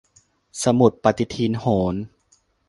[0.63, 1.95] สมุดปฏิทินโหร